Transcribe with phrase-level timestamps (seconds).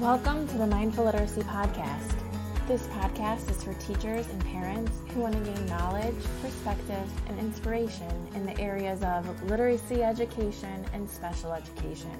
[0.00, 2.14] Welcome to the Mindful Literacy Podcast.
[2.66, 8.26] This podcast is for teachers and parents who want to gain knowledge, perspective, and inspiration
[8.34, 12.16] in the areas of literacy education and special education.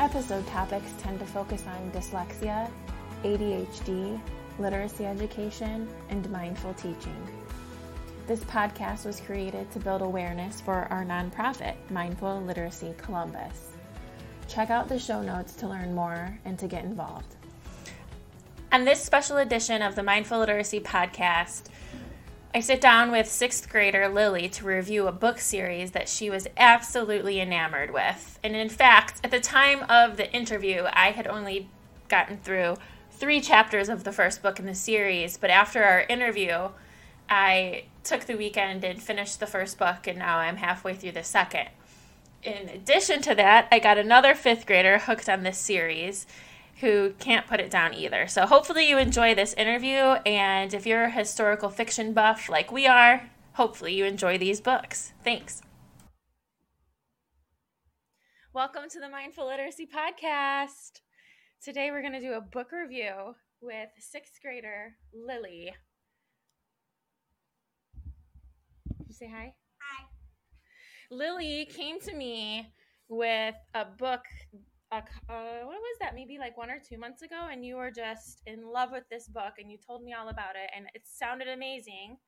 [0.00, 2.70] Episode topics tend to focus on dyslexia,
[3.24, 4.18] ADHD,
[4.58, 7.28] literacy education, and mindful teaching.
[8.26, 13.77] This podcast was created to build awareness for our nonprofit, Mindful Literacy Columbus.
[14.48, 17.36] Check out the show notes to learn more and to get involved.
[18.72, 21.64] On this special edition of the Mindful Literacy Podcast,
[22.54, 26.48] I sit down with sixth grader Lily to review a book series that she was
[26.56, 28.38] absolutely enamored with.
[28.42, 31.68] And in fact, at the time of the interview, I had only
[32.08, 32.76] gotten through
[33.10, 36.70] three chapters of the first book in the series, but after our interview,
[37.28, 41.24] I took the weekend and finished the first book, and now I'm halfway through the
[41.24, 41.68] second
[42.42, 46.26] in addition to that, I got another fifth grader hooked on this series
[46.80, 48.28] who can't put it down either.
[48.28, 52.86] So hopefully you enjoy this interview, and if you're a historical fiction buff like we
[52.86, 55.12] are, hopefully you enjoy these books.
[55.24, 55.62] Thanks.
[58.54, 61.00] Welcome to the Mindful Literacy Podcast.
[61.62, 65.74] Today we're going to do a book review with sixth grader Lily.
[68.98, 69.54] Did you say hi?
[71.10, 72.72] Lily came to me
[73.08, 74.22] with a book.
[74.92, 76.14] uh, what was that?
[76.14, 79.28] Maybe like one or two months ago, and you were just in love with this
[79.28, 82.18] book, and you told me all about it, and it sounded amazing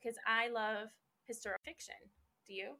[0.00, 0.88] because I love
[1.26, 1.94] historical fiction.
[2.46, 2.72] Do you?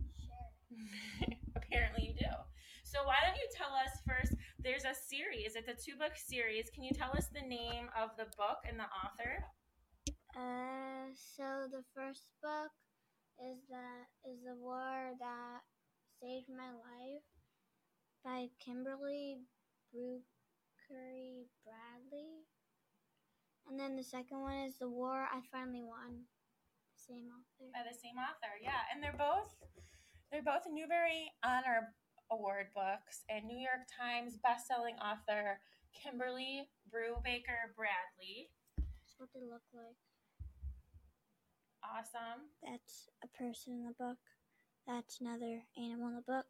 [0.00, 1.28] Sure.
[1.56, 2.32] Apparently, you do.
[2.84, 4.34] So why don't you tell us first?
[4.58, 5.56] There's a series.
[5.56, 6.70] It's a two book series.
[6.74, 9.44] Can you tell us the name of the book and the author?
[10.34, 12.72] Uh, so the first book
[13.38, 15.60] is that is the war that
[16.20, 17.26] saved my life
[18.24, 19.38] by Kimberly
[19.94, 22.42] Brubaker Bradley.
[23.70, 26.24] And then the second one is The War I Finally Won.
[26.96, 27.70] Same author.
[27.70, 28.88] By the same author, yeah.
[28.90, 29.54] And they're both
[30.32, 31.94] they're both Newbery Honor
[32.30, 35.60] Award books and New York Times bestselling author
[35.94, 38.50] Kimberly Brubaker Bradley.
[38.76, 39.96] That's what they look like.
[41.88, 42.52] Awesome.
[42.60, 44.20] That's a person in the book.
[44.86, 46.48] That's another animal in the book.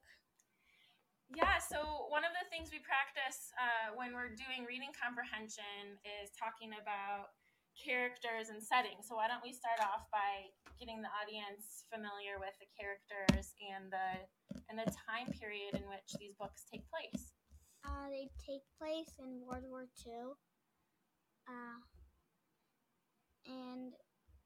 [1.31, 6.33] Yeah, so one of the things we practice uh, when we're doing reading comprehension is
[6.35, 7.37] talking about
[7.77, 9.07] characters and settings.
[9.07, 10.51] So why don't we start off by
[10.81, 14.25] getting the audience familiar with the characters and the
[14.73, 17.37] and the time period in which these books take place?
[17.85, 20.33] Uh, they take place in World War II.
[21.45, 21.79] Uh,
[23.47, 23.93] and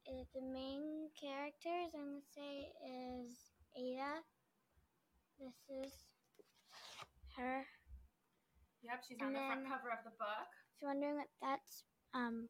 [0.08, 4.22] uh, the main characters I'm gonna say is Ada.
[5.38, 5.92] This is
[7.36, 7.66] her.
[8.82, 10.50] Yep, she's and on the front cover of the book.
[10.74, 12.48] If you're wondering what that's, um,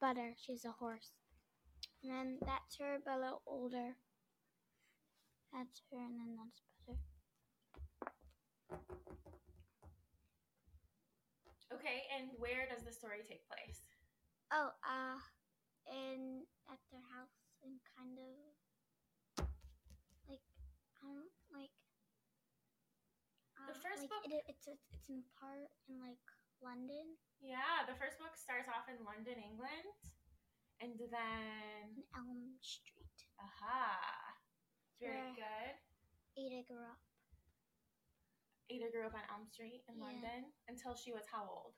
[0.00, 0.34] Butter.
[0.36, 1.12] She's a horse.
[2.02, 3.94] And then that's her, but a little older.
[5.52, 6.98] That's her, and then that's Butter.
[11.72, 13.82] Okay, and where does the story take place?
[14.52, 15.18] Oh, uh,
[15.90, 18.34] in at their house and kind of
[20.28, 20.44] like
[21.02, 21.74] um like
[23.66, 26.22] the um, first like book it, it's it's in part in like
[26.62, 27.18] London.
[27.42, 29.90] Yeah, the first book starts off in London, England,
[30.78, 33.18] and then in Elm Street.
[33.42, 34.38] Aha,
[34.86, 35.74] it's very good.
[36.38, 37.02] Ada grew up.
[38.70, 40.06] Ada grew up on Elm Street in yeah.
[40.06, 41.74] London until she was how old?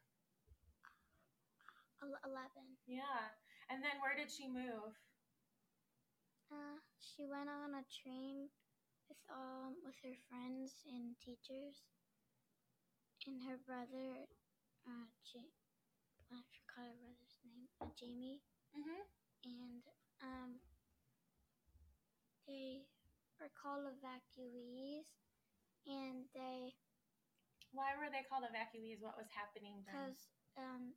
[2.05, 2.77] Eleven.
[2.85, 3.33] Yeah,
[3.71, 4.95] and then where did she move?
[6.51, 8.49] Uh, she went on a train
[9.09, 11.83] with um with her friends and teachers,
[13.27, 14.27] and her brother,
[14.87, 15.53] uh, J-
[16.33, 18.41] I forgot her brother's name, uh, Jamie.
[18.77, 19.03] Mhm.
[19.45, 19.83] And
[20.23, 20.61] um,
[22.47, 22.85] they
[23.41, 25.05] are called evacuees,
[25.87, 26.75] and they.
[27.73, 29.03] Why were they called evacuees?
[29.03, 30.15] What was happening then?
[30.15, 30.94] Because um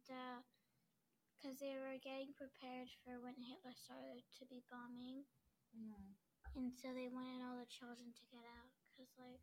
[1.58, 5.26] because they were getting prepared for when Hitler started to be bombing.
[5.74, 6.14] Mm.
[6.54, 9.42] And so they wanted all the children to get out because, like,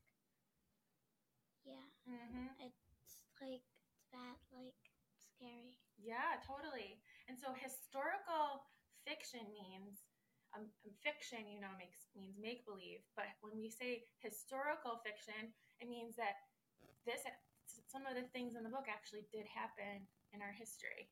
[1.67, 2.55] yeah, mm-hmm.
[2.63, 2.79] it's
[3.43, 4.79] like it's bad, like
[5.35, 5.75] scary.
[5.99, 7.03] Yeah, totally.
[7.27, 8.63] And so historical
[9.03, 10.07] fiction means
[10.55, 10.71] um,
[11.03, 13.03] fiction, you know, makes means make believe.
[13.19, 15.51] But when we say historical fiction,
[15.83, 16.47] it means that
[17.07, 17.27] this
[17.91, 21.11] some of the things in the book actually did happen in our history.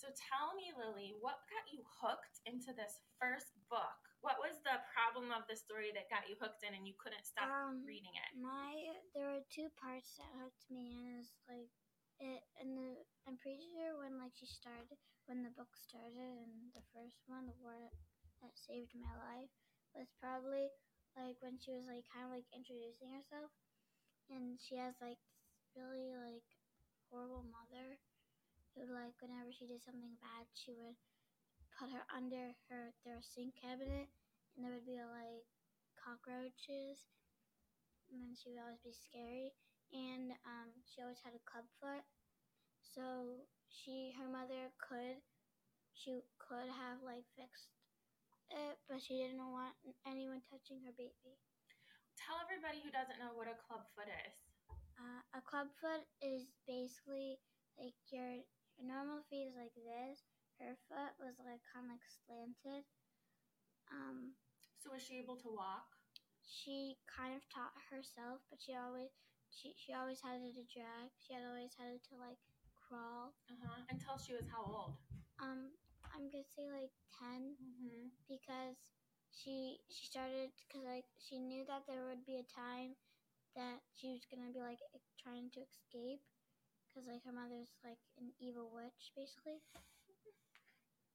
[0.00, 4.00] So tell me, Lily, what got you hooked into this first book?
[4.24, 7.28] What was the problem of the story that got you hooked in and you couldn't
[7.28, 8.32] stop um, reading it?
[8.32, 11.68] My there were two parts that hooked me in is like
[12.16, 12.96] it and the
[13.28, 14.96] I'm pretty sure when like she started
[15.28, 17.76] when the book started and the first one, the war
[18.40, 19.52] that saved my life,
[19.92, 20.72] was probably
[21.12, 23.52] like when she was like kind of like introducing herself
[24.32, 26.48] and she has like this really like
[27.12, 28.00] horrible mother
[28.74, 30.96] who like whenever she did something bad she would
[31.78, 34.08] put her under her their sink cabinet
[34.54, 35.46] and there would be like
[35.98, 37.06] cockroaches
[38.10, 39.52] and then she would always be scary.
[39.92, 42.04] And um, she always had a club foot.
[42.82, 45.22] So she her mother could
[45.94, 47.70] she could have like fixed
[48.50, 49.74] it but she didn't want
[50.06, 51.38] anyone touching her baby.
[52.16, 54.34] Tell everybody who doesn't know what a club foot is.
[54.98, 57.38] uh, a club foot is basically
[57.78, 58.44] like your,
[58.80, 60.24] your normal feet is like this
[60.58, 62.84] her foot was like kind of like slanted
[63.92, 64.34] um
[64.78, 65.96] So was she able to walk?
[66.42, 69.10] she kind of taught herself, but she always
[69.50, 71.10] she she always had it to drag.
[71.18, 72.38] She had always had it to like
[72.76, 73.34] crawl.
[73.50, 73.82] Uh-huh.
[73.90, 74.96] Until she was how old?
[75.40, 75.72] Um,
[76.14, 78.08] I'm gonna say like ten Mm-hmm.
[78.28, 78.76] because
[79.32, 82.96] she she started because like she knew that there would be a time
[83.56, 84.80] that she was gonna be like
[85.18, 86.22] trying to escape
[86.90, 89.62] because like her mother's like an evil witch basically,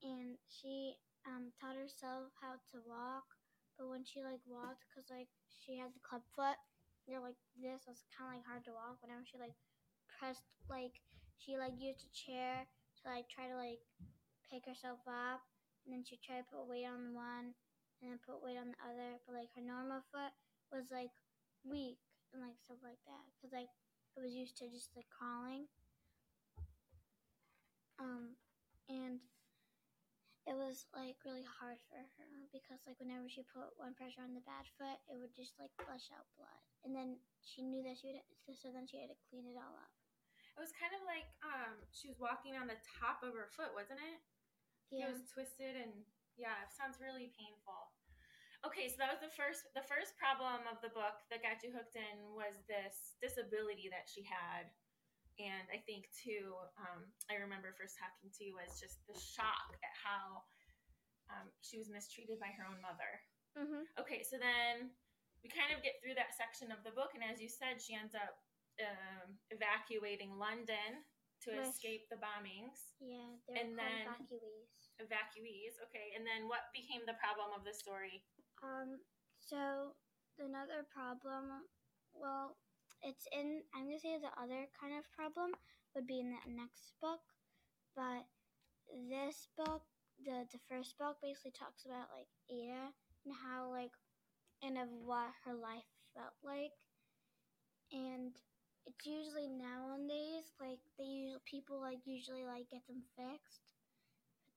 [0.04, 0.96] and she
[1.28, 3.28] um taught herself how to walk.
[3.76, 6.56] But when she like walked, cause like she had the club foot,
[7.08, 9.04] you're like this was kind of like hard to walk.
[9.04, 9.56] Whenever she like
[10.08, 11.04] pressed like
[11.38, 13.84] she like used a chair to like try to like
[14.48, 15.44] pick herself up,
[15.84, 17.52] and then she tried to put weight on one,
[18.00, 19.20] and then put weight on the other.
[19.28, 20.32] But like her normal foot
[20.72, 21.12] was like
[21.68, 22.00] weak
[22.32, 23.72] and like stuff like that, cause like
[24.16, 25.68] it was used to just like crawling.
[28.00, 28.36] Um,
[28.88, 29.20] and
[30.46, 34.36] it was like really hard for her because like whenever she put one pressure on
[34.36, 37.98] the bad foot, it would just like flush out blood, and then she knew that
[37.98, 38.22] she would.
[38.56, 39.94] So then she had to clean it all up.
[40.56, 43.74] It was kind of like um she was walking on the top of her foot,
[43.74, 44.20] wasn't it?
[44.94, 45.10] Yeah.
[45.10, 46.06] It was twisted and
[46.38, 47.95] yeah, it sounds really painful.
[48.64, 51.76] Okay, so that was the first the first problem of the book that got you
[51.76, 54.72] hooked in was this disability that she had.
[55.36, 59.76] And I think too, um, I remember first talking to you was just the shock
[59.84, 60.48] at how
[61.28, 63.12] um, she was mistreated by her own mother.
[63.60, 63.84] Mm-hmm.
[64.00, 64.96] Okay, so then
[65.44, 67.94] we kind of get through that section of the book, and as you said, she
[68.00, 68.40] ends up
[68.80, 71.04] um, evacuating London
[71.44, 72.96] to escape the bombings.
[73.04, 74.72] Yeah, And then- evacuees.
[74.96, 78.24] Evacuees, okay, and then what became the problem of the story?
[78.64, 79.00] Um,
[79.40, 79.94] so
[80.40, 81.68] another problem,
[82.14, 82.58] well,
[83.02, 83.62] it's in.
[83.76, 85.52] I'm gonna say the other kind of problem
[85.94, 87.22] would be in the next book,
[87.96, 88.26] but
[89.10, 89.84] this book,
[90.24, 92.92] the the first book, basically talks about like Ada
[93.26, 93.94] and how like,
[94.64, 96.74] and of what her life felt like,
[97.92, 98.34] and
[98.86, 103.74] it's usually nowadays like they usually people like usually like get them fixed,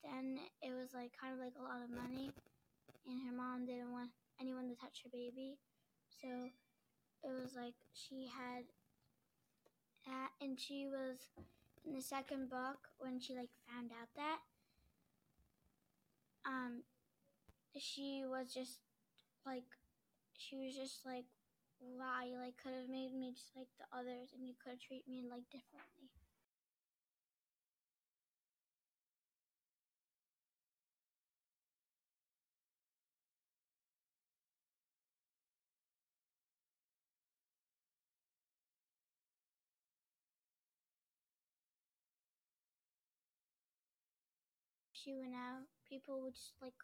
[0.03, 2.33] but then it was like kind of like a lot of money
[3.09, 4.11] and her mom didn't want
[4.41, 5.59] anyone to touch her baby.
[6.21, 6.29] So
[7.25, 8.65] it was like she had
[10.07, 11.29] that, and she was
[11.85, 14.39] in the second book when she like found out that
[16.47, 16.83] um
[17.79, 18.79] she was just
[19.47, 19.67] like
[20.37, 21.27] she was just like
[21.81, 24.81] wow you like could have made me just like the others and you could have
[24.81, 25.98] treated me like differently
[44.99, 46.77] she went out, people would just like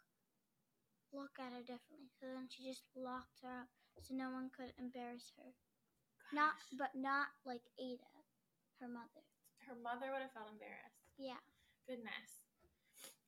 [1.11, 2.11] look at her differently.
[2.19, 3.69] So then she just locked her up
[3.99, 5.51] so no one could embarrass her.
[6.33, 8.11] Not, but not like Ada,
[8.81, 9.23] her mother.
[9.67, 11.05] her mother would have felt embarrassed.
[11.19, 11.39] Yeah.
[11.87, 12.43] Goodness.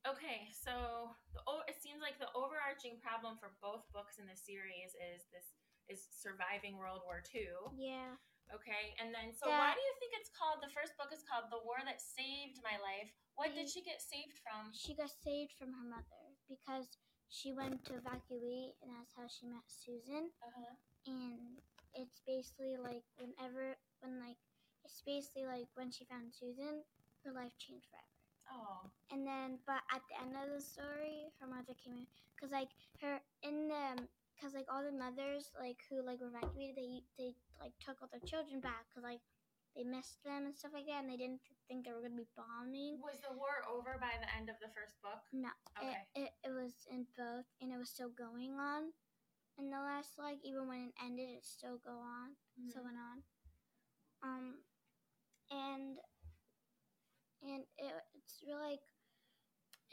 [0.08, 4.96] Okay, so the it seems like the overarching problem for both books in the series
[4.98, 5.52] is this
[5.92, 7.76] is surviving World War II.
[7.76, 8.16] Yeah.
[8.54, 10.64] Okay, and then so That- why do you think it's called?
[10.64, 14.02] The first book is called "The War That Saved My Life." What did she get
[14.02, 14.72] saved from?
[14.74, 16.98] She got saved from her mother because
[17.30, 20.32] she went to evacuate, and that's how she met Susan.
[20.42, 20.76] Uh-huh.
[21.08, 21.62] And
[21.94, 24.38] it's basically like whenever, when like,
[24.84, 26.84] it's basically like when she found Susan,
[27.26, 28.08] her life changed forever.
[28.50, 32.52] Oh, And then, but at the end of the story, her mother came in because
[32.52, 32.70] like
[33.02, 37.36] her in the because like all the mothers like who like were evacuated, they they
[37.60, 39.24] like took all their children back because like
[39.76, 42.30] they missed them and stuff like that, and they didn't think they were gonna be
[42.38, 42.98] bombing.
[43.02, 45.22] was the war over by the end of the first book?
[45.34, 46.08] No, Okay.
[46.16, 48.94] it, it it was in both, and it was still going on.
[49.58, 52.70] In the last like even when it ended, it still go on, Mhm.
[52.70, 53.24] still went on.
[58.28, 58.86] it's really like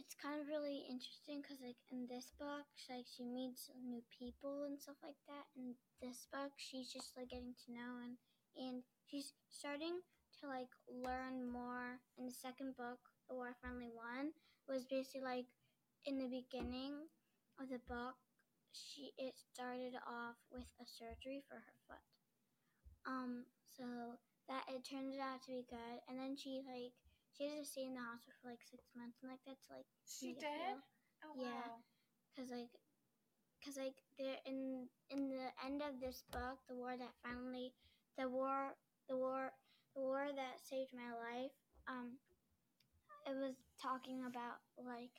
[0.05, 4.69] it's kind of really interesting because like in this book like she meets new people
[4.69, 5.49] and stuff like that.
[5.57, 5.73] In
[6.05, 8.21] this book she's just like getting to know and
[8.53, 10.05] and she's starting
[10.41, 12.05] to like learn more.
[12.21, 14.37] In the second book the war friendly one
[14.69, 15.49] was basically like
[16.05, 17.09] in the beginning
[17.57, 18.21] of the book
[18.77, 22.05] she it started off with a surgery for her foot.
[23.09, 25.97] Um so that it turned out to be good.
[26.09, 26.93] And then she like
[27.37, 29.87] she had to stay in the hospital for like six months and like that's like
[30.07, 30.79] She did?
[31.25, 31.51] Oh, Yeah.
[31.51, 31.83] wow.
[32.37, 32.71] Cause like,
[33.65, 37.73] cause like there in in the end of this book, the war that finally,
[38.19, 38.75] the war,
[39.09, 39.51] the war,
[39.95, 41.55] the war that saved my life.
[41.89, 42.19] Um,
[43.27, 45.15] it was talking about like,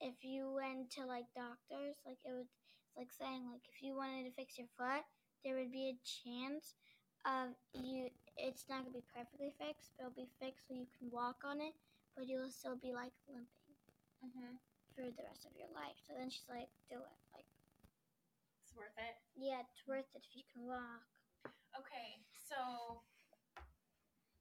[0.00, 2.48] if you went to like doctors, like it was
[2.88, 5.04] it's like saying like if you wanted to fix your foot,
[5.44, 6.74] there would be a chance
[7.24, 8.10] of you.
[8.40, 11.60] It's not gonna be perfectly fixed, but it'll be fixed so you can walk on
[11.60, 11.76] it,
[12.16, 13.76] but you'll still be like limping
[14.24, 14.56] hmm
[14.96, 15.96] for the rest of your life.
[16.02, 17.16] So then she's like, do it.
[17.32, 17.46] Like,
[18.64, 19.14] It's worth it.
[19.36, 21.04] yeah, it's worth it if you can walk.
[21.78, 23.00] Okay, so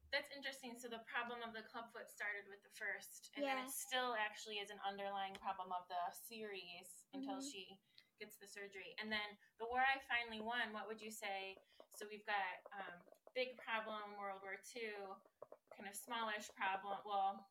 [0.09, 0.73] that's interesting.
[0.73, 4.57] So the problem of the clubfoot started with the first, and then it still actually
[4.57, 7.45] is an underlying problem of the series until Mhm.
[7.51, 7.77] she
[8.17, 8.95] gets the surgery.
[8.97, 10.73] And then the war I finally won.
[10.73, 11.61] What would you say?
[11.93, 12.97] So we've got um,
[13.39, 15.15] big problem, World War II,
[15.71, 16.99] kind of smallish problem.
[17.07, 17.47] Well,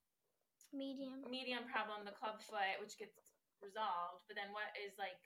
[0.68, 1.24] Medium.
[1.32, 3.16] medium problem, the club clubfoot, which gets
[3.64, 4.28] resolved.
[4.28, 5.16] But then what is like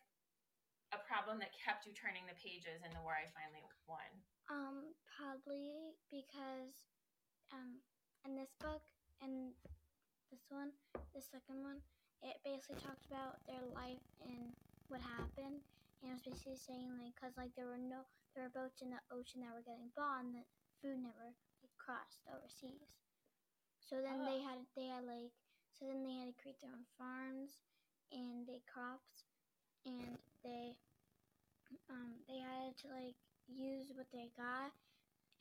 [0.95, 4.07] a problem that kept you turning the pages in the war I finally won?
[4.47, 6.87] Um, probably because,
[7.50, 7.83] um,
[8.23, 8.87] in this book
[9.19, 9.50] and
[10.31, 10.71] this one,
[11.11, 11.83] the second one,
[12.23, 14.54] it basically talked about their life and
[14.87, 15.59] what happened.
[15.99, 18.91] And it was basically saying like, cause like there were no, there were boats in
[18.91, 20.49] the ocean that were getting bombed that
[20.81, 22.93] food never like, crossed overseas.
[23.81, 24.47] So then they Oh.
[24.47, 25.33] had, they had like,
[25.73, 27.59] so then they had to create their own farms
[28.12, 29.25] and they crops,
[29.85, 30.77] and they,
[31.91, 33.17] um, they had to like
[33.49, 34.73] use what they got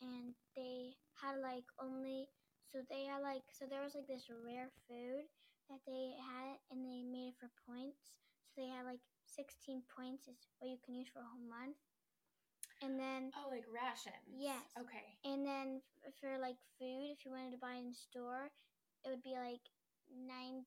[0.02, 2.26] and they had like only
[2.66, 5.28] so they had like so there was like this rare food
[5.70, 8.18] that they had and they made it for points
[8.50, 11.78] so they had like 16 points is what you can use for a whole month
[12.82, 14.36] and then Oh, like rations.
[14.38, 14.64] Yes.
[14.78, 15.18] Okay.
[15.24, 18.50] and then f- for like food if you wanted to buy in store
[19.04, 19.62] it would be like
[20.10, 20.64] nine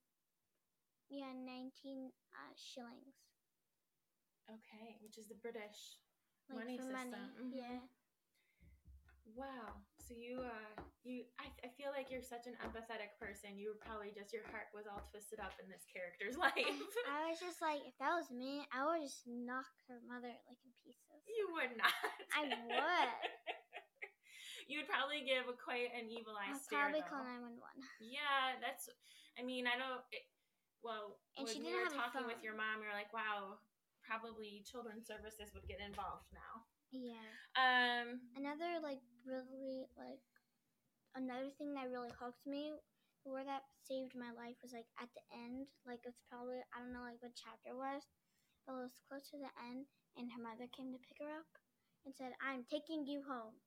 [1.09, 3.15] yeah 19 uh, shillings
[4.49, 5.97] Okay, which is the British
[6.49, 6.93] like money system.
[6.93, 7.51] money Mhm.
[7.51, 7.79] yeah
[9.33, 9.81] Wow.
[10.05, 13.57] So you, uh, you, I, I feel like you're such an empathetic person.
[13.57, 16.53] You were probably just your heart was all twisted up in this character's life.
[17.09, 20.61] I was just like, if that was me, I would just knock her mother like
[20.61, 21.25] in pieces.
[21.25, 21.89] you would not.
[22.37, 23.09] I would.
[24.69, 26.85] you would probably give a quite an evil eye I'll stare.
[26.85, 27.09] probably though.
[27.09, 27.79] call nine one one.
[27.97, 28.89] Yeah, that's.
[29.37, 30.05] I mean, I don't.
[30.13, 30.21] It,
[30.85, 33.57] well, And when she didn't were talking with your mom, you're like, "Wow,
[34.05, 37.25] probably children's services would get involved now." Yeah.
[37.57, 38.21] Um.
[38.37, 40.23] Another like really like
[41.17, 42.77] another thing that really hooked me,
[43.25, 45.67] word that saved my life was like at the end.
[45.85, 48.05] Like it's probably I don't know like what chapter it was,
[48.65, 51.49] but it was close to the end, and her mother came to pick her up
[52.05, 53.57] and said, "I'm taking you home."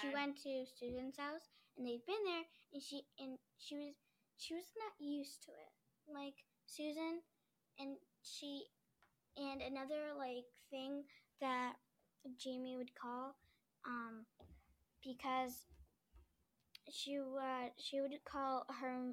[0.00, 0.16] She uh-huh.
[0.16, 3.94] went to Susan's house and they'd been there and she and she was
[4.36, 5.72] she was not used to it.
[6.06, 7.20] Like Susan
[7.78, 8.64] and she
[9.36, 11.04] and another like thing
[11.40, 11.74] that
[12.38, 13.34] Jamie would call
[13.86, 14.26] um
[15.02, 15.66] because
[16.90, 19.12] she would she would call her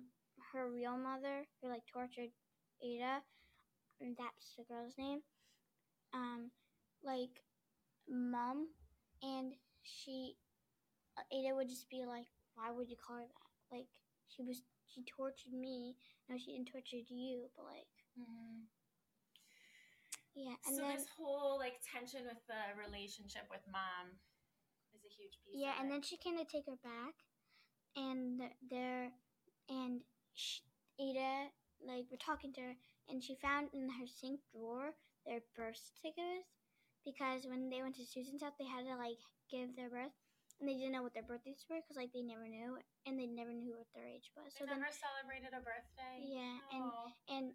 [0.53, 2.31] her real mother who like tortured
[2.83, 3.21] Ada
[4.01, 5.21] and that's the girl's name
[6.13, 6.51] um
[7.03, 7.43] like
[8.09, 8.67] mom
[9.21, 9.53] and
[9.83, 10.35] she
[11.17, 13.75] uh, Ada would just be like, "Why would you call her that?
[13.75, 13.87] Like,
[14.29, 15.95] she was she tortured me.
[16.29, 18.67] No, she didn't torture you, but like, Mhm.
[20.35, 24.19] yeah." And so then this whole like tension with the relationship with mom
[25.19, 25.59] huge piece.
[25.59, 25.91] yeah, of and it.
[25.93, 27.15] then she came to take her back,
[27.95, 29.11] and there,
[29.69, 30.01] and
[30.33, 30.61] sh
[30.99, 31.51] Ada
[31.85, 32.75] like we're talking to her,
[33.07, 34.91] and she found in her sink drawer
[35.25, 36.47] their birth certificates
[37.05, 39.19] because when they went to Susan's house, they had to like
[39.51, 40.15] give their birth.
[40.59, 42.75] And they didn't know what their birthdays were because like they never knew,
[43.07, 44.51] and they never knew what their age was.
[44.51, 46.19] They So then never celebrated a birthday.
[46.19, 46.75] Yeah, Oh.
[46.75, 46.83] and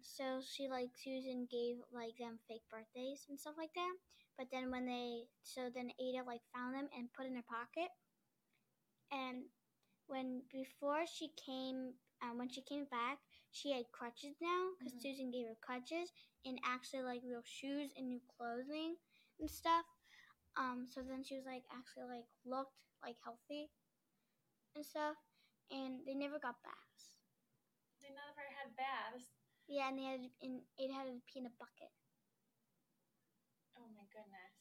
[0.05, 3.95] so she like Susan gave like them fake birthdays and stuff like that.
[4.37, 7.91] But then when they so then Ada like found them and put in her pocket.
[9.11, 9.45] And
[10.07, 13.19] when before she came um, when she came back,
[13.51, 15.01] she had crutches now because Mhm.
[15.01, 16.11] Susan gave her crutches
[16.45, 18.97] and actually like real shoes and new clothing
[19.39, 19.85] and stuff.
[20.57, 23.71] Um, so then she was like actually like looked like healthy
[24.75, 25.15] and stuff.
[25.71, 27.09] And they never got baths.
[28.01, 29.34] They never had baths.
[29.67, 31.89] Yeah, and they had and it had to pee in a bucket.
[33.77, 34.53] Oh my goodness.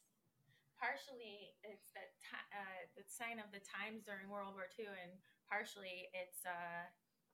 [0.80, 5.16] Partially, it's that ti- uh, the sign of the times during World War II, and
[5.49, 6.88] partially it's uh,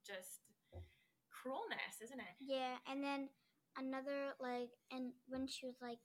[0.06, 0.44] just
[1.30, 2.34] cruelness, isn't it?
[2.38, 3.30] Yeah, and then
[3.78, 5.98] another like, and when she was like,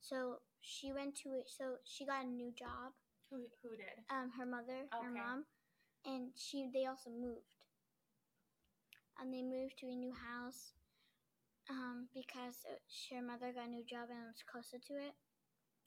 [0.00, 1.48] so she went to it.
[1.48, 2.92] So she got a new job.
[3.30, 4.04] Who who did?
[4.10, 5.44] Um, her mother, her mom,
[6.04, 6.68] and she.
[6.72, 7.54] They also moved.
[9.20, 10.72] And they moved to a new house.
[11.70, 12.82] Um, because it,
[13.14, 15.14] her mother got a new job and it was closer to it.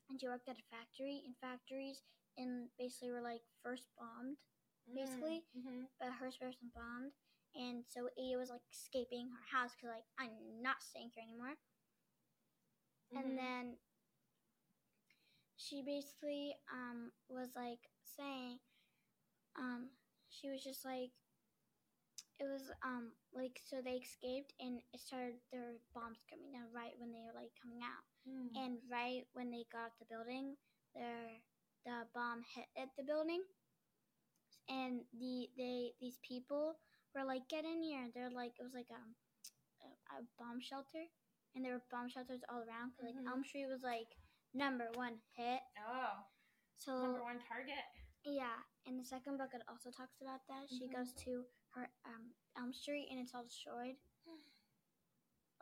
[0.08, 2.04] And she worked at a factory, and factories
[2.38, 4.40] and basically were like first bombed.
[4.88, 5.44] Basically.
[5.56, 5.88] Mm-hmm.
[6.00, 7.16] but hers wasn't bombed.
[7.56, 11.56] And so Ada was like escaping her house because like I'm not staying here anymore.
[13.12, 13.18] Mm-hmm.
[13.20, 13.66] And then
[15.56, 18.60] she basically um was like saying
[19.58, 19.90] um
[20.30, 21.14] she was just like
[22.44, 26.92] it was um like so they escaped and it started their bombs coming down right
[27.00, 28.56] when they were like coming out Mm.
[28.56, 30.56] and right when they got the building
[30.96, 31.44] their
[31.84, 33.44] the bomb hit at the building
[34.70, 36.76] and the they these people
[37.14, 39.12] were like get in here they're like it was like um
[39.84, 41.04] a, a bomb shelter
[41.56, 43.28] and there were bomb shelters all around 'cause, like Mhm.
[43.28, 44.16] elm street was like
[44.54, 46.24] number one hit oh,
[46.78, 47.84] so number one target.
[48.24, 48.56] yeah
[48.88, 50.94] and the second book it also talks about that she Mhm.
[50.96, 51.46] goes to her
[51.78, 53.98] um elm street and it's all destroyed.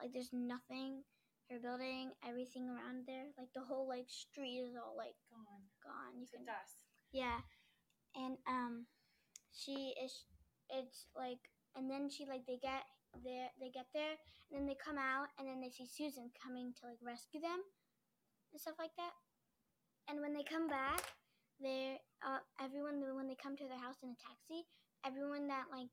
[0.01, 1.05] Like there's nothing
[1.51, 5.61] her building everything around there like the whole like street is all like Gone.
[5.83, 6.13] gone.
[6.17, 6.89] You to can dust.
[7.13, 7.37] yeah.
[8.17, 8.89] And um
[9.53, 10.25] she is
[10.73, 12.81] it's like and then she like they get
[13.21, 14.17] there they get there
[14.49, 17.61] and then they come out and then they see susan coming to like rescue them
[18.49, 19.13] and stuff like that.
[20.09, 21.13] And when they come back
[21.61, 24.65] they uh everyone when they come to their house in a taxi
[25.05, 25.89] everyone that like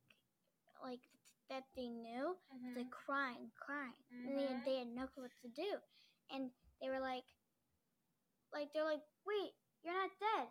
[0.82, 1.00] like
[1.50, 2.64] that they knew Mhm.
[2.66, 3.94] was like crying crying
[4.26, 4.64] and they, Mhm.
[4.64, 5.80] they had no clue what to do
[6.30, 7.24] and they were like
[8.52, 10.48] like they're like wait you're not dead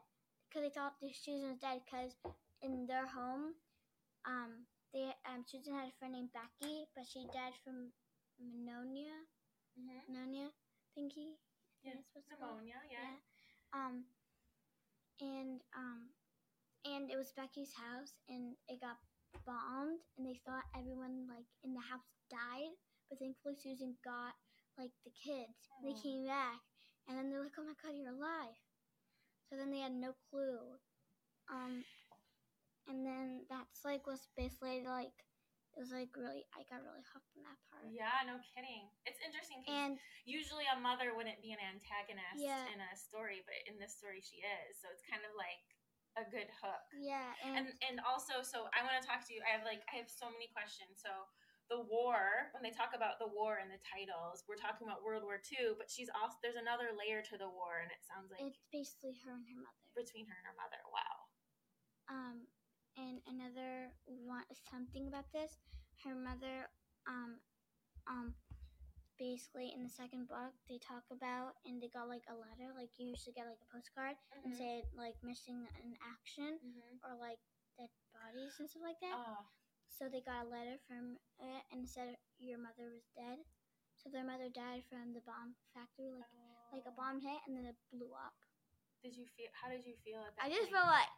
[0.48, 2.15] because they thought that Susan was dead because
[2.63, 3.54] in their home,
[4.26, 7.91] um, they um Susan had a friend named Becky, but she died from
[8.39, 9.13] pneumonia,
[9.78, 10.02] Mhm.
[10.08, 10.48] pneumonia
[10.98, 11.36] thingy.
[11.84, 12.63] Yeah, that's what's called.
[12.63, 12.82] pneumonia.
[12.89, 13.17] Yeah.
[13.74, 14.06] Um,
[15.22, 16.10] and um,
[16.95, 18.97] and it was Becky's house, and it got
[19.45, 22.73] bombed, and they thought everyone like in the house died,
[23.10, 24.36] but thankfully Susan got
[24.78, 25.67] like the kids.
[25.80, 26.62] and They came back,
[27.08, 28.58] and then they're like, "Oh my God, you're alive!"
[29.50, 30.76] So then they had no clue.
[31.47, 31.84] Um,
[32.88, 35.15] and then that's like was basically like
[35.76, 37.88] it was like really I got really hooked on that part.
[37.91, 38.91] Yeah, no kidding.
[39.08, 39.95] It's interesting And
[40.28, 42.67] usually a mother wouldn't be an antagonist Yeah.
[42.73, 44.80] in a story, but in this story she is.
[44.82, 45.63] So it's kind of like
[46.17, 46.84] a good hook.
[46.97, 49.45] yeah, and, And and also, so I want to talk to you.
[49.45, 50.97] I have like I have so many questions.
[50.97, 51.30] So
[51.69, 55.21] the war, when they talk about the war in the titles, we're talking about World
[55.27, 58.41] War II, but she's also there's another layer to the war, and it sounds like
[58.41, 59.84] it's basically her and her mother.
[59.93, 60.80] between her and her mother.
[60.89, 61.15] Wow.
[62.08, 62.38] Um,
[62.97, 65.60] and another one something about this,
[66.08, 66.71] her mother,
[67.06, 67.38] um,
[68.08, 68.34] um,
[69.17, 72.89] basically in the second book they talk about and they got like a letter, like
[72.97, 74.58] you usually get like a postcard and Mhm.
[74.58, 76.99] say like missing an action Mhm.
[77.03, 77.39] or like
[77.77, 79.13] dead bodies and stuff like that.
[79.17, 79.45] Oh,
[79.89, 83.39] So they got a letter from it and said your mother was dead.
[83.97, 86.30] So their mother died from the bomb factory, like
[86.71, 86.95] like a Oh.
[86.99, 88.36] bomb hit and then it blew up.
[89.01, 89.49] Did you feel?
[89.53, 90.45] How did you feel at that?
[90.45, 90.73] I just point?
[90.73, 91.10] felt like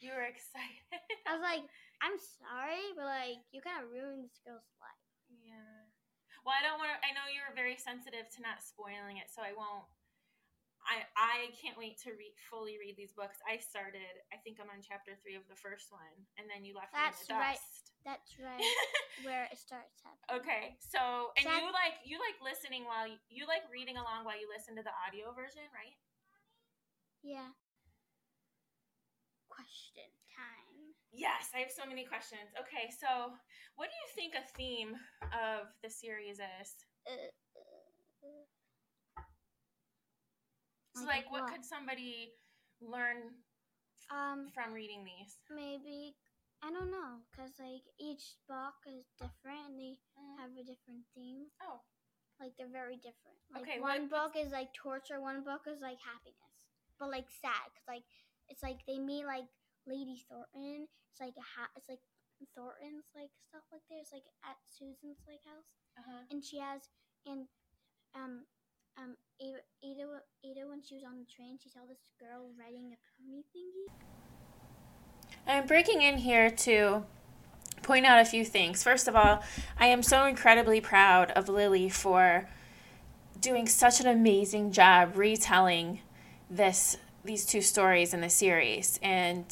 [0.00, 0.82] you were excited.
[1.26, 1.62] I was like,
[2.00, 5.03] I'm sorry, but like you kind of ruined this girl's life.
[6.44, 6.98] Well, I don't want to.
[7.00, 9.88] I know you're very sensitive to not spoiling it, so I won't.
[10.84, 13.40] I I can't wait to read fully read these books.
[13.48, 14.04] I started.
[14.28, 17.24] I think I'm on chapter three of the first one, and then you left That's
[17.24, 17.56] me in the right.
[17.56, 17.96] dust.
[18.04, 18.60] That's right
[19.24, 20.44] where it starts happening.
[20.44, 24.36] okay, so and you like you like listening while you, you like reading along while
[24.36, 25.96] you listen to the audio version, right?
[27.24, 27.56] Yeah.
[29.54, 30.94] Question time.
[31.14, 32.50] Yes, I have so many questions.
[32.58, 33.30] Okay, so
[33.78, 34.98] what do you think a theme
[35.30, 36.68] of the series is?
[37.06, 37.30] Uh,
[38.26, 39.22] uh,
[40.96, 41.50] So, Like like, what what?
[41.52, 42.34] could somebody
[42.80, 43.34] learn
[44.14, 45.38] um, from reading these?
[45.50, 46.14] maybe
[46.62, 50.38] I don't know, cause like each book is different and they Mm.
[50.38, 51.50] have a different theme.
[51.62, 51.82] Oh,
[52.40, 53.38] Like they're very different.
[53.52, 56.54] Like Okay, one what- book is like torture, one book is like happiness,
[56.98, 58.06] but like sad, cause like
[58.48, 59.44] it's like they meet like
[59.86, 60.86] Lady Thornton.
[61.12, 62.00] It's like a ha- It's like
[62.54, 65.70] Thornton's like stuff like there's like at Susan's like house.
[65.98, 66.24] uh-huh.
[66.30, 66.82] and she has
[67.26, 67.46] and
[68.14, 68.44] um
[68.98, 70.04] um Ada, Ada
[70.44, 73.88] Ada when she was on the train she saw this girl riding a pony thingy.
[75.46, 77.04] I'm breaking in here to
[77.82, 78.82] point out a few things.
[78.82, 79.42] First of all,
[79.78, 82.48] I am so incredibly proud of Lily for
[83.40, 86.00] doing such an amazing job retelling
[86.48, 89.44] this these two stories in the series and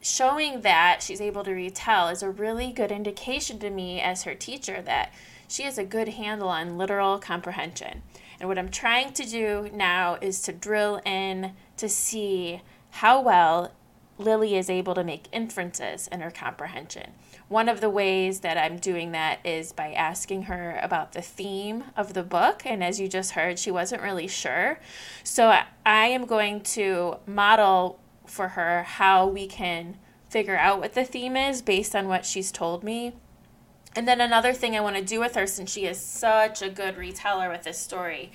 [0.00, 4.34] showing that she's able to retell is a really good indication to me as her
[4.34, 5.12] teacher that
[5.46, 8.02] she has a good handle on literal comprehension.
[8.40, 13.72] And what I'm trying to do now is to drill in to see how well
[14.18, 17.12] Lily is able to make inferences in her comprehension.
[17.52, 21.84] One of the ways that I'm doing that is by asking her about the theme
[21.98, 22.62] of the book.
[22.64, 24.80] And as you just heard, she wasn't really sure.
[25.22, 29.98] So I am going to model for her how we can
[30.30, 33.12] figure out what the theme is based on what she's told me.
[33.94, 36.70] And then another thing I want to do with her, since she is such a
[36.70, 38.32] good reteller with this story,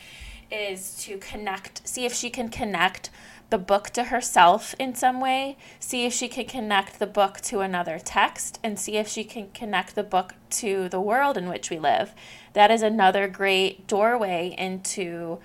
[0.52, 3.10] is to connect, see if she can connect
[3.50, 7.62] the book to herself in some way, see if she can connect the book to
[7.62, 11.70] another text, and see if she can connect the book to the world in which
[11.70, 12.14] we live.
[12.54, 15.40] That is another great doorway into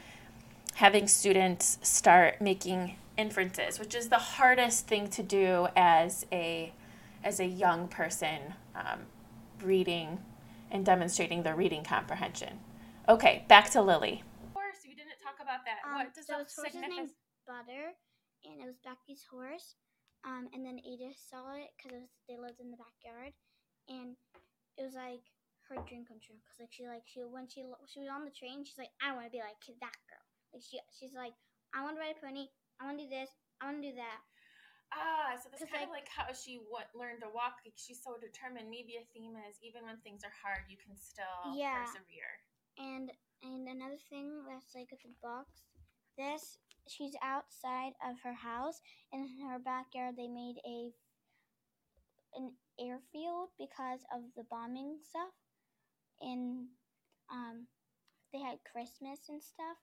[0.74, 6.72] having students start making inferences, which is the hardest thing to do as a
[7.24, 9.00] as a young person um,
[9.62, 10.18] reading
[10.72, 12.58] and demonstrating their reading comprehension.
[13.08, 14.24] Okay, back to Lily.
[14.42, 15.88] Of course, you didn't talk about that.
[15.88, 17.12] Um, what does so that significance?
[17.46, 17.94] Butter,
[18.44, 19.76] and it was Becky's horse.
[20.22, 23.34] Um, and then Edith saw it because they lived in the backyard,
[23.90, 24.14] and
[24.78, 25.26] it was like
[25.66, 26.38] her dream come true.
[26.46, 29.10] Cause like she like she when she she was on the train, she's like I
[29.14, 30.26] want to be like that girl.
[30.54, 31.34] Like she she's like
[31.74, 32.52] I want to ride a pony.
[32.78, 33.30] I want to do this.
[33.58, 34.20] I want to do that.
[34.92, 37.64] Ah, so that's kind like, of like how she what learned to walk.
[37.64, 38.68] Like she's so determined.
[38.68, 41.82] Maybe a theme is even when things are hard, you can still yeah.
[41.82, 42.36] persevere.
[42.76, 43.08] And
[43.40, 45.64] and another thing that's like with the box,
[46.14, 48.80] this she's outside of her house,
[49.12, 50.90] and in her backyard they made a
[52.34, 55.34] an airfield because of the bombing stuff,
[56.20, 56.68] and
[57.30, 57.66] um,
[58.32, 59.76] they had Christmas and stuff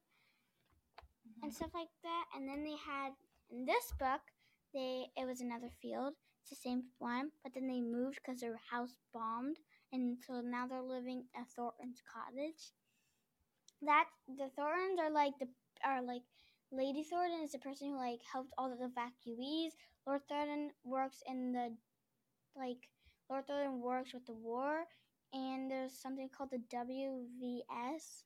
[1.30, 1.44] mm-hmm.
[1.44, 2.26] and stuff like that.
[2.36, 3.14] And then they had
[3.52, 4.22] in this book,
[4.74, 6.14] they it was another field.
[6.42, 9.58] It's the same one, but then they moved because their house bombed,
[9.92, 12.74] and so now they're living at Thornton's cottage.
[13.82, 15.48] That the Thorntons are like the
[15.86, 16.24] are like
[16.72, 19.72] Lady Thornton is the person who like helped all of the evacuees.
[20.06, 21.76] Lord Thornton works in the
[22.56, 22.90] like
[23.30, 24.86] Lord Thornton works with the war,
[25.34, 28.24] and there's something called the WVS.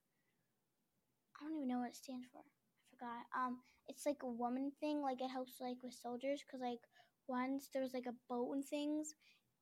[1.36, 3.26] I don't even know what it stands for I forgot.
[3.38, 5.02] Um, it's like a woman thing.
[5.02, 6.80] Like it helps like with soldiers because like
[7.28, 9.16] once there was like a boat and things,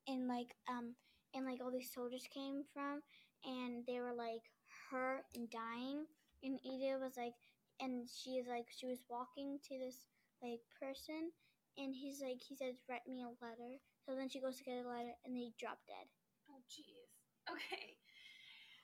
[0.08, 0.96] and like um
[1.36, 3.02] and like all these soldiers came from,
[3.46, 4.50] and they were like
[4.90, 6.06] hurt and dying.
[6.44, 7.34] And Ida was like,
[7.82, 10.08] and she is like she was walking to this
[10.42, 11.34] like person,
[11.78, 13.82] and he's like he says write me a letter.
[14.06, 16.08] So then she goes to get a letter, and they drop dead.
[16.50, 17.10] Oh jeez.
[17.50, 17.98] Okay.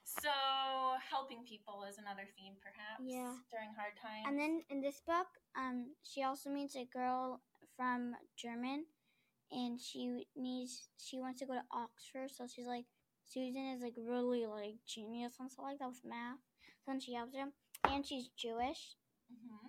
[0.08, 0.32] So,
[1.12, 3.04] helping people is another theme, perhaps.
[3.04, 3.36] Yeah.
[3.52, 4.24] During hard times.
[4.26, 7.42] And then in this book, um, she also meets a girl
[7.76, 8.86] from German,
[9.52, 12.32] and she needs she wants to go to Oxford.
[12.32, 12.86] So she's like,
[13.26, 16.40] Susan is like really like genius and stuff like that with math.
[16.80, 17.52] So then she helps him,
[17.91, 18.95] and she's Jewish.
[19.32, 19.67] Mm-hmm.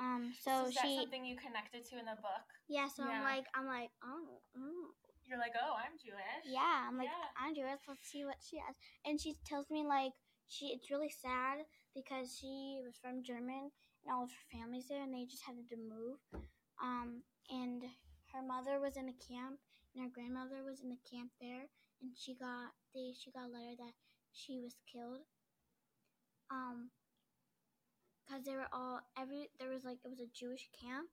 [0.00, 2.46] Um, so, so is she, that something you connected to in the book?
[2.68, 2.88] Yeah.
[2.88, 3.20] So yeah.
[3.20, 4.96] I'm like, I'm like, oh, oh
[5.28, 6.42] you're like, oh, I'm Jewish.
[6.48, 7.30] Yeah, I'm like, yeah.
[7.38, 7.78] I'm Jewish.
[7.86, 8.74] Let's see what she has.
[9.06, 10.16] And she tells me like
[10.50, 11.62] she it's really sad
[11.94, 13.70] because she was from German
[14.02, 16.18] and all of her family's there and they just had to move.
[16.82, 17.86] Um, and
[18.34, 19.62] her mother was in a camp
[19.94, 21.70] and her grandmother was in the camp there
[22.02, 23.94] and she got they she got a letter that
[24.32, 25.22] she was killed.
[26.50, 26.90] Um,
[28.30, 31.10] because they were all every there was like it was a Jewish camp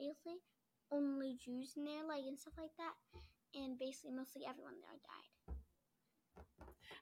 [0.00, 0.40] basically
[0.88, 2.96] only Jews in there like and stuff like that
[3.52, 5.30] and basically mostly everyone there died.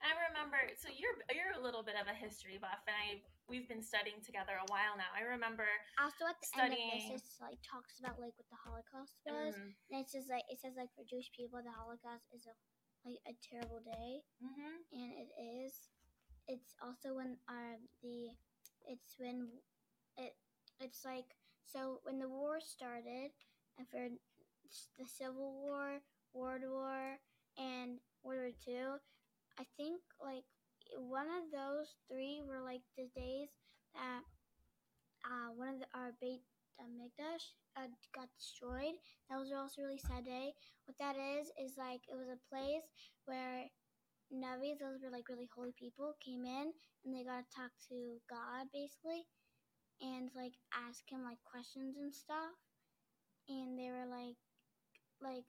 [0.03, 3.71] I remember, so you're you're a little bit of a history buff, and I we've
[3.71, 5.07] been studying together a while now.
[5.15, 5.63] I remember
[5.95, 9.15] also at the studying, end of this, it like talks about like what the Holocaust
[9.23, 9.95] was, mm-hmm.
[9.95, 12.55] and it says like it says like for Jewish people, the Holocaust is a
[13.07, 14.75] like a terrible day, mm-hmm.
[14.91, 15.87] and it is.
[16.51, 18.35] It's also when uh, the
[18.87, 19.49] it's when
[20.17, 20.35] it
[20.81, 23.31] it's like so when the war started,
[23.91, 24.09] for
[24.99, 26.01] the Civil War,
[26.35, 27.19] World War
[27.59, 28.99] and World War Two.
[29.59, 30.45] I think like
[30.99, 33.49] one of those three were like the days
[33.95, 34.23] that
[35.25, 36.43] uh, one of the, our Beit
[36.81, 38.97] Hamikdash uh, got destroyed.
[39.31, 40.53] That was also a really sad day.
[40.87, 42.87] What that is is like it was a place
[43.27, 43.71] where
[44.33, 46.73] Navis, those were like really holy people, came in
[47.05, 49.29] and they got to talk to God basically,
[50.01, 52.57] and like ask him like questions and stuff.
[53.49, 54.39] And they were like,
[55.23, 55.45] like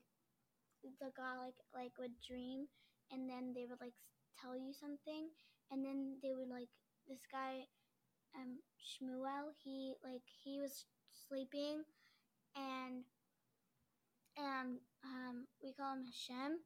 [0.83, 2.67] the God like like would dream,
[3.11, 3.95] and then they would like
[4.39, 5.29] tell you something,
[5.71, 6.69] and then they would like
[7.07, 7.65] this guy,
[8.35, 9.53] um Shmuel.
[9.63, 10.85] He like he was
[11.27, 11.83] sleeping,
[12.55, 13.03] and
[14.37, 16.59] and um we call him Hashem.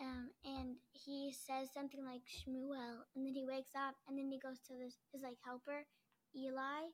[0.00, 4.38] Um, and he says something like Shmuel, and then he wakes up, and then he
[4.38, 5.88] goes to this his like helper,
[6.36, 6.92] Eli,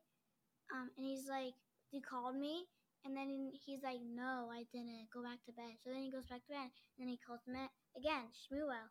[0.71, 1.55] um, and he's like,
[1.91, 2.67] "You called me,"
[3.05, 5.11] and then he's like, "No, I didn't.
[5.11, 7.43] Go back to bed." So then he goes back to bed, and then he calls
[7.47, 7.59] him
[7.99, 8.87] again, Shmuel,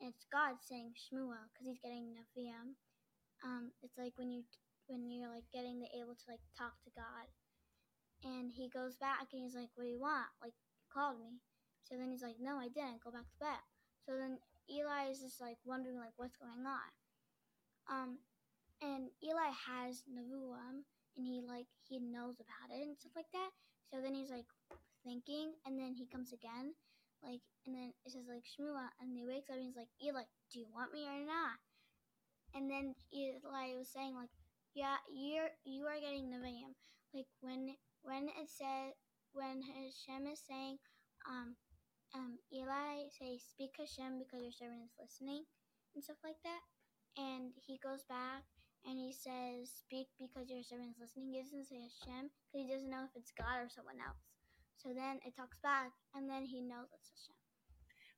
[0.00, 2.76] and it's God saying Shmuel because he's getting Nevi'im.
[3.44, 4.44] Um, it's like when you
[4.88, 7.28] when you're like getting the able to like talk to God,
[8.24, 10.32] and he goes back and he's like, "What do you want?
[10.40, 11.40] Like, you called me."
[11.84, 13.04] So then he's like, "No, I didn't.
[13.04, 13.62] Go back to bed."
[14.04, 16.90] So then Eli is just like wondering like what's going on.
[17.88, 18.10] Um,
[18.80, 20.84] and Eli has Nevuam,
[21.16, 23.50] and he like he knows about it and stuff like that.
[23.92, 24.48] So then he's like
[25.04, 26.74] thinking, and then he comes again,
[27.22, 30.24] like, and then it says like Shmuel, and he wakes up and he's like, Eli,
[30.52, 31.60] do you want me or not?
[32.54, 34.30] And then Eli was saying like,
[34.74, 36.74] yeah, you're you are getting Nevi'im.
[37.12, 38.96] Like when when it said
[39.32, 40.78] when Hashem is saying,
[41.28, 41.56] um,
[42.14, 45.42] um, Eli say, speak Hashem because your servant is listening
[45.94, 46.62] and stuff like that.
[47.18, 48.46] And he goes back
[48.86, 51.34] and he says, speak because your servant is listening.
[51.34, 54.22] He doesn't say Hashem because he doesn't know if it's God or someone else.
[54.78, 57.38] So then it talks back and then he knows it's Hashem.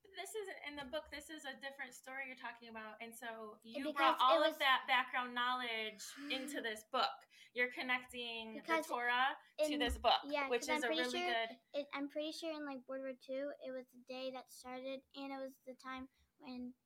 [0.05, 1.09] But this is in the book.
[1.09, 4.55] This is a different story you're talking about, and so you brought all it of
[4.63, 5.99] that background knowledge
[6.31, 7.26] into this book.
[7.57, 9.33] You're connecting Because the Torah
[9.65, 11.49] to this book, yeah, which is I'm a really sure- good.
[11.73, 15.01] It, I'm pretty sure in like World War II, it was the day that started,
[15.17, 16.05] and it was the time
[16.37, 16.77] when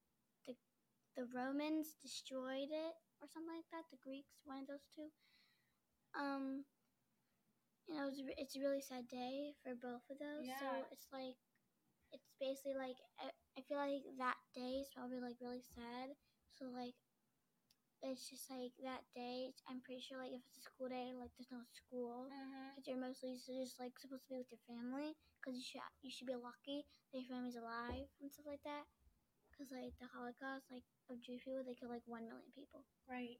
[0.47, 0.55] the
[1.19, 3.84] the Romans destroyed it or something like that.
[3.91, 5.12] The Greeks, one of those two.
[6.15, 6.63] Um,
[7.91, 10.47] you know, it was, it's a really sad day for both of those.
[10.47, 10.55] Yeah.
[10.55, 11.36] So it's like,
[12.15, 13.27] it's basically like I,
[13.60, 16.15] I feel like that day is probably like really sad.
[16.55, 16.95] So like,
[18.02, 19.54] it's just like that day.
[19.70, 22.74] I'm pretty sure like if it's a school day, like there's no school mm-hmm.
[22.74, 26.10] because you're mostly just like supposed to be with your family because you should you
[26.10, 28.90] should be lucky that your family's alive and stuff like that.
[29.54, 32.82] Because like the Holocaust, like of Jewish people, they killed like one million people.
[33.06, 33.38] Right.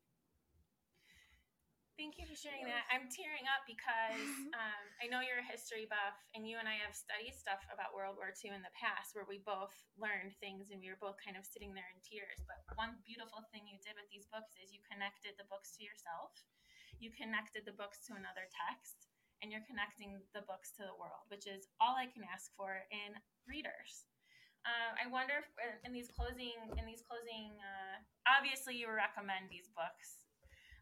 [2.00, 2.88] Thank you for sharing that.
[2.88, 4.24] I'm tearing up because
[4.58, 7.94] um, I know you're a history buff, and you and I have studied stuff about
[7.94, 11.20] World War II in the past where we both learned things and we were both
[11.22, 12.42] kind of sitting there in tears.
[12.48, 15.86] But one beautiful thing you did with these books is you connected the books to
[15.86, 16.34] yourself,
[16.98, 19.12] you connected the books to another text,
[19.44, 22.82] and you're connecting the books to the world, which is all I can ask for
[22.94, 24.10] in readers.
[24.62, 27.98] Uh, I wonder if uh, in these closing, in these closing, uh,
[28.30, 30.21] obviously you recommend these books.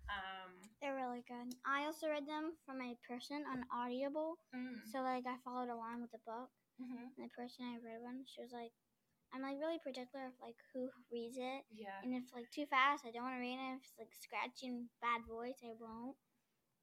[0.10, 1.54] Um, They're really good.
[1.66, 6.02] I also read them from a person on Audible, mm, so like I followed along
[6.02, 6.50] with the book.
[6.82, 7.12] mhm.
[7.18, 8.72] And the person I read one, she was like,
[9.34, 12.00] I'm like really particular of like who reads it, Yeah.
[12.04, 13.76] and if like too fast, I don't want to read it.
[13.78, 16.18] If it's like scratching bad voice, I won't.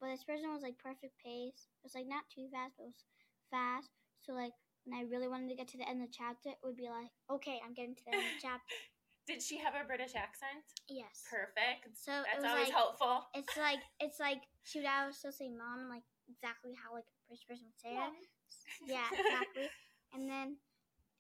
[0.01, 1.69] But this person was like perfect pace.
[1.81, 3.05] It was like not too fast, but it was
[3.51, 3.91] fast.
[4.23, 4.53] So like
[4.85, 6.89] when I really wanted to get to the end of the chapter, it would be
[6.91, 8.77] like, okay, I'm getting to the end of the chapter.
[9.27, 10.62] Did she have a British accent?
[10.89, 11.27] Yes.
[11.27, 11.99] Perfect.
[11.99, 13.27] So That's was always like helpful.
[13.35, 17.47] it's like it's like she would also say mom like exactly how like a British
[17.47, 18.12] person would say it.
[18.87, 19.67] Yeah, exactly.
[20.15, 20.57] and then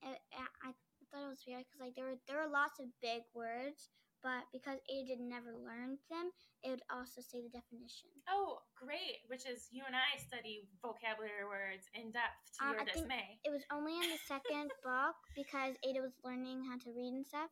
[0.06, 0.18] it,
[0.62, 0.70] I
[1.10, 3.90] thought it was weird because like there were there were lots of big words,
[4.22, 6.30] but because Ada never learned them,
[6.62, 8.10] it would also say the definition.
[8.30, 9.26] Oh, great.
[9.26, 12.96] Which is you and I study vocabulary words in depth to Um, your I think-
[13.02, 13.26] dismay.
[13.42, 17.26] It was only in the second book because Ada was learning how to read and
[17.26, 17.50] stuff.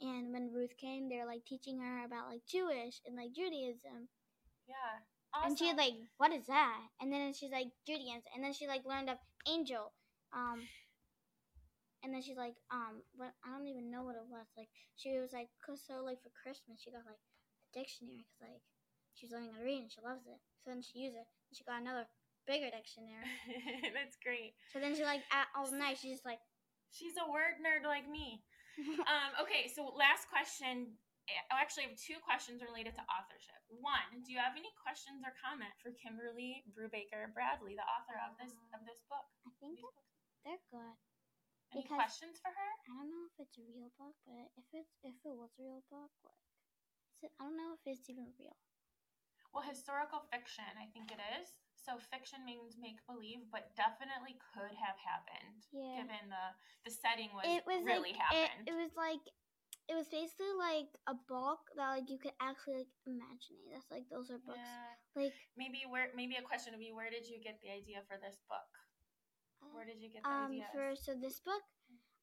[0.00, 4.08] And when Ruth came, they were like teaching her about like Jewish and like Judaism.
[4.66, 5.02] Yeah.
[5.34, 5.50] Awesome.
[5.50, 6.80] And she like, what is that?
[7.00, 8.22] And then she's like Judaism.
[8.34, 9.92] And then she like learned of angel.
[10.32, 10.68] Um
[12.02, 14.46] and then she's like, um, what I don't even know what it was.
[14.56, 18.54] Like she was like, 'cause so like for Christmas she got like a dictionary because
[18.54, 18.62] like
[19.14, 20.38] she's learning how to read and she loves it.
[20.62, 21.26] So then she used it.
[21.26, 22.06] And she got another
[22.46, 23.26] bigger dictionary.
[23.96, 24.54] That's great.
[24.72, 26.40] So then she like at all night she's just like,
[26.90, 28.40] She's a word nerd like me.
[29.10, 30.94] Um, okay, so last question.
[31.52, 33.60] I actually have two questions related to authorship.
[33.68, 38.32] One, do you have any questions or comment for Kimberly Brubaker Bradley, the author of
[38.40, 39.28] this of this book?
[39.44, 40.08] I think These that books?
[40.46, 40.96] they're good.
[41.76, 42.70] Any because- questions for her?
[42.88, 45.62] I don't know if it's a real book, but if it's if it was a
[45.68, 46.40] real book, like,
[47.20, 48.56] is it, I don't know if it's even real.
[49.52, 51.50] Well, historical fiction, I think it is.
[51.78, 56.02] So fiction means make believe, but definitely could have happened Yeah.
[56.02, 56.46] given the
[56.84, 58.66] the setting was, it was really like, happened.
[58.66, 59.22] It, it was like
[59.88, 63.72] it was basically like a book that like you could actually like imagine it.
[63.72, 64.60] That's like those are books.
[64.60, 65.24] Yeah.
[65.24, 68.20] Like Maybe where maybe a question would be where did you get the idea for
[68.20, 68.68] this book?
[69.72, 70.70] Where uh, did you get the Um, ideas?
[70.70, 71.64] for so this book,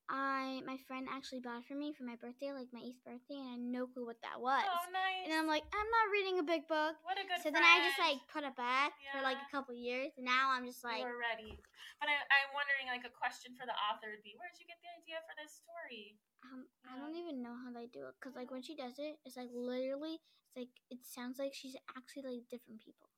[0.10, 3.41] I my friend actually bought it for me for my birthday, like my eighth birthday,
[3.41, 4.62] and I had no clue what that was.
[4.62, 5.26] oh, nice.
[5.26, 6.94] And I'm like, I'm not reading a big book.
[7.02, 9.74] what a good So then I just like put it back for like a couple
[9.74, 11.58] years, and now I'm just like, were ready.
[11.98, 14.68] But I, I'm wondering, like, a question for the author would be, where did you
[14.68, 16.20] get the idea for this story?
[16.46, 19.18] um, I don't even know how they do it, cause like when she does it,
[19.26, 23.10] it's like literally, it's like it sounds like she's actually like different people,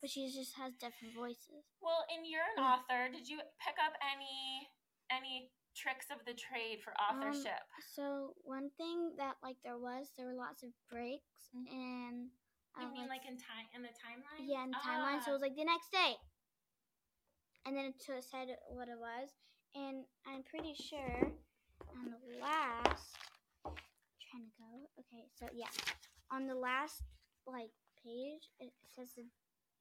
[0.00, 1.64] but she just has different voices.
[1.80, 2.68] Well, and you're an Mm.
[2.68, 3.08] author.
[3.08, 4.68] Did you pick up any
[5.08, 7.60] any tricks of the trade for Um, authorship?
[7.94, 11.70] So one thing that like there was, there were lots of breaks, Mhm.
[11.72, 12.30] and
[12.80, 14.46] you mean like in time in the timeline?
[14.48, 15.22] Yeah, in the timeline.
[15.22, 15.38] So it Ah.
[15.38, 16.16] was like the next day.
[17.66, 19.30] And then it said what it was.
[19.74, 21.32] And I'm pretty sure
[21.88, 23.16] on the last
[24.20, 24.90] trying to go.
[24.98, 25.70] Okay, so yeah.
[26.30, 27.02] On the last
[27.46, 27.70] like
[28.02, 29.24] page it says the,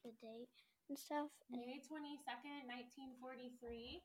[0.03, 0.49] the date
[0.89, 1.29] and stuff.
[1.49, 4.03] May twenty second, nineteen forty three.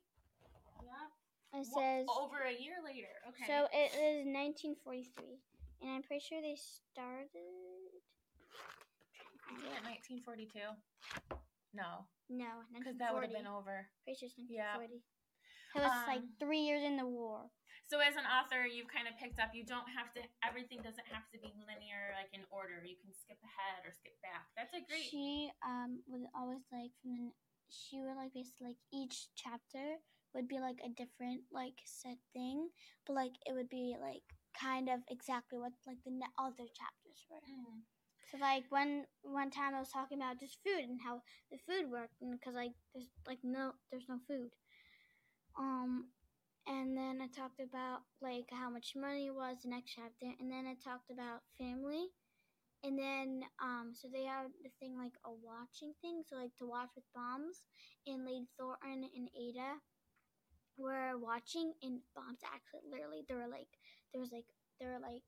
[0.83, 1.13] Yep.
[1.55, 3.13] It says over a year later.
[3.29, 3.45] Okay.
[3.47, 5.41] so it is nineteen forty three.
[5.81, 7.31] And I'm pretty sure they started
[9.55, 10.69] Isn't it nineteen forty two?
[11.73, 13.87] No, no, because that would have been over.
[14.05, 14.77] Pretty sure it's Yeah.
[15.77, 17.51] It was like Um, three years in the war.
[17.89, 19.57] So as an author, you've kind of picked up.
[19.57, 20.21] You don't have to.
[20.45, 22.85] Everything doesn't have to be linear, like in order.
[22.85, 24.49] You can skip ahead or skip back.
[24.57, 25.09] That's a great.
[25.09, 27.29] She um would always like from the
[27.69, 30.01] she would like basically like each chapter
[30.35, 32.69] would be like a different like set thing,
[33.07, 34.23] but like it would be like
[34.59, 37.39] kind of exactly what like the other chapters were.
[37.45, 37.83] Mm.
[38.31, 41.91] So like one one time I was talking about just food and how the food
[41.91, 44.51] worked, and because like there's like no there's no food.
[45.59, 46.13] Um,
[46.69, 50.67] and then I talked about like how much money was the next chapter, and then
[50.69, 52.13] I talked about family,
[52.85, 56.69] and then um so they had the thing like a watching thing, so like to
[56.69, 57.65] watch with bombs,
[58.07, 59.81] and Lady Thornton and Ada
[60.79, 63.69] were watching, and bombs actually literally there were like
[64.13, 64.47] there was like
[64.81, 65.23] there were like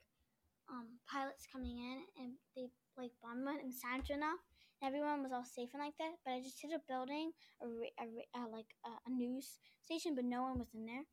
[0.71, 4.43] um pilots coming in, and they like bombed one enough.
[4.83, 7.67] And everyone was all safe and like that, but I just hit a building, a,
[7.69, 8.07] ra- a,
[8.41, 11.05] uh, like a, a news station, but no one was in there.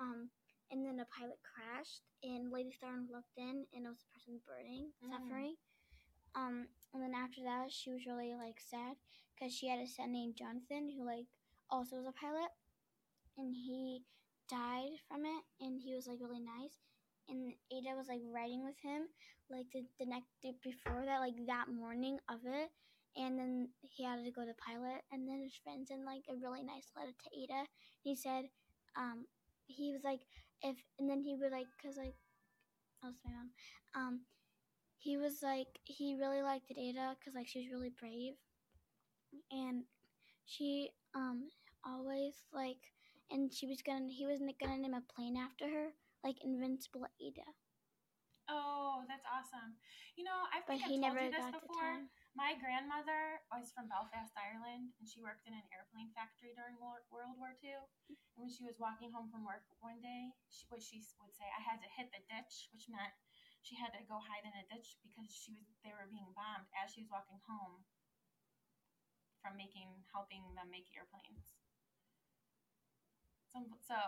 [0.00, 0.30] Um,
[0.70, 4.40] and then a pilot crashed, and Lady Thorn looked in, and it was a person
[4.46, 5.10] burning, Mm.
[5.10, 5.54] suffering.
[6.34, 8.96] Um, and then after that, she was really like sad
[9.34, 11.26] because she had a son named Jonathan who like
[11.70, 12.50] also was a pilot,
[13.38, 14.02] and he
[14.50, 16.78] died from it, and he was like really nice.
[17.28, 19.08] And Ada was like riding with him,
[19.50, 22.70] like the, the next day before that, like that morning of it.
[23.16, 26.36] And then he had to go to pilot, and then his friend sent like a
[26.36, 27.64] really nice letter to Ada.
[28.02, 28.44] He said,
[28.96, 29.24] um,
[29.66, 30.20] he was like,
[30.62, 32.14] if, and then he would like, cause like,
[33.04, 33.50] oh, it's my mom.
[33.94, 34.20] Um,
[34.98, 38.34] he was like, he really liked Ada, cause like she was really brave,
[39.50, 39.84] and
[40.46, 41.48] she um
[41.84, 42.78] always like,
[43.30, 45.88] and she was gonna, he was gonna name a plane after her,
[46.24, 47.46] like Invincible Ada,
[48.46, 49.74] Oh, that's awesome.
[50.14, 51.94] You know, I but think he I've never told you this before.
[52.38, 57.02] My grandmother was from Belfast, Ireland, and she worked in an airplane factory during World
[57.10, 57.74] War II.
[58.06, 61.48] And when she was walking home from work one day, she, what she would say,
[61.50, 63.16] "I had to hit the ditch," which meant
[63.66, 66.70] she had to go hide in a ditch because she was they were being bombed
[66.76, 67.82] as she was walking home
[69.42, 71.65] from making helping them make airplanes.
[73.56, 73.98] So, so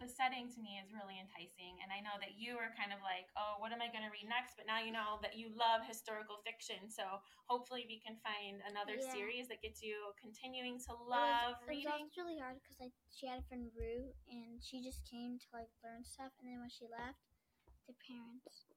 [0.00, 3.00] the setting to me is really enticing, and I know that you are kind of
[3.00, 4.56] like, oh, what am I going to read next?
[4.60, 9.00] But now you know that you love historical fiction, so hopefully we can find another
[9.00, 9.12] Yeah.
[9.12, 11.92] series that gets you continuing to It was- love it was, reading.
[11.92, 15.48] also really hard because like she had a friend Rue, and she just came to
[15.56, 17.20] like learn stuff, and then when she left,
[17.88, 18.68] the parents,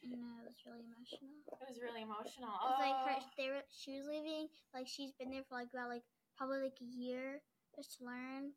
[0.00, 1.36] you know, it was really emotional.
[1.60, 2.52] It was really emotional.
[2.56, 3.30] It was like her, Oh.
[3.36, 6.04] they were, she was leaving, like she's been there for like about like
[6.36, 7.42] probably like a year
[7.76, 8.52] just to learn,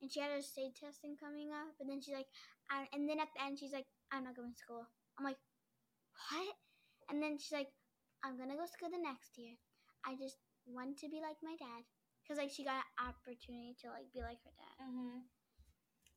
[0.00, 2.28] and she had her state testing coming up, and then she's like,
[2.70, 4.86] I, and then at the end she's like, I'm not going to school.
[5.18, 5.40] I'm like,
[6.30, 6.56] what?
[7.08, 7.72] And then she's like,
[8.24, 9.56] I'm gonna go to school the next year.
[10.04, 11.84] I just want to be like my dad,
[12.28, 14.76] cause like she got an opportunity to like be like her dad.
[14.84, 15.24] Mm-hmm.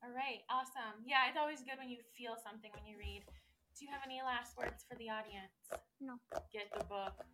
[0.04, 1.00] All right, awesome.
[1.08, 3.24] Yeah, it's always good when you feel something when you read.
[3.72, 5.56] Do you have any last words for the audience?
[5.98, 6.20] No.
[6.52, 7.24] Get the book.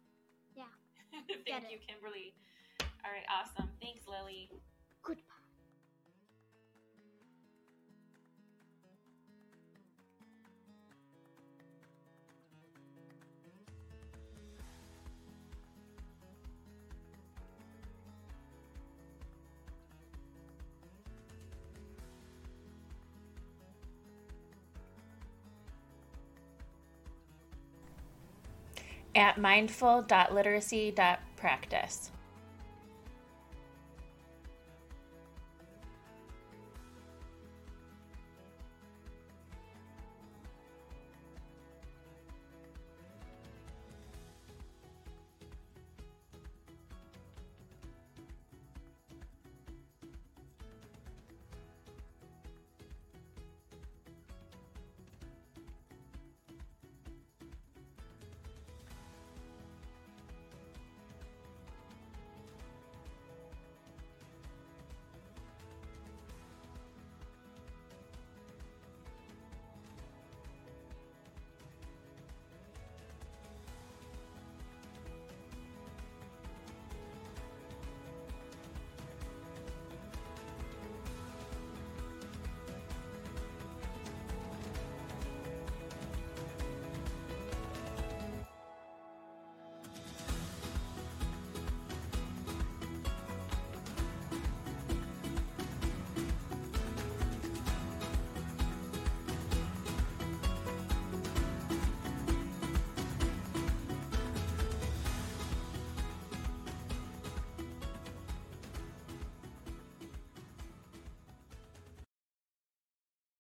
[0.55, 0.71] Yeah.
[1.29, 1.83] Thank you.
[1.83, 2.33] Kimberly.
[3.05, 3.69] All right, awesome.
[3.83, 4.49] Thanks, Lilly.
[5.03, 5.40] Goodbye.
[29.21, 32.11] At mindful.literacy.practice.